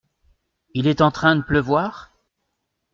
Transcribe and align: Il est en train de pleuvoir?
Il 0.73 0.87
est 0.87 1.01
en 1.01 1.11
train 1.11 1.35
de 1.35 1.43
pleuvoir? 1.43 2.09